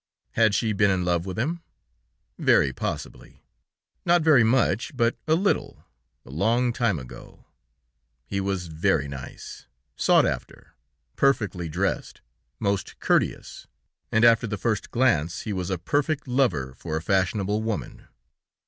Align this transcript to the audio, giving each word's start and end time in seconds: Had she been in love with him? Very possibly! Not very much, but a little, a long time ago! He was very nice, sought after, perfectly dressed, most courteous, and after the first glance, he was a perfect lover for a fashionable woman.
Had 0.31 0.55
she 0.55 0.73
been 0.73 0.89
in 0.89 1.05
love 1.05 1.27
with 1.27 1.37
him? 1.37 1.61
Very 2.39 2.73
possibly! 2.73 3.43
Not 4.03 4.23
very 4.23 4.43
much, 4.43 4.97
but 4.97 5.15
a 5.27 5.35
little, 5.35 5.85
a 6.25 6.31
long 6.31 6.73
time 6.73 6.97
ago! 6.97 7.45
He 8.25 8.41
was 8.41 8.65
very 8.65 9.07
nice, 9.07 9.67
sought 9.95 10.25
after, 10.25 10.73
perfectly 11.15 11.69
dressed, 11.69 12.21
most 12.59 12.99
courteous, 12.99 13.67
and 14.11 14.25
after 14.25 14.47
the 14.47 14.57
first 14.57 14.89
glance, 14.89 15.41
he 15.41 15.53
was 15.53 15.69
a 15.69 15.77
perfect 15.77 16.27
lover 16.27 16.73
for 16.73 16.97
a 16.97 17.01
fashionable 17.03 17.61
woman. 17.61 18.07